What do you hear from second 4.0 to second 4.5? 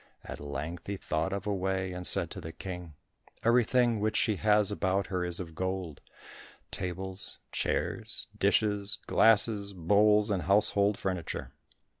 she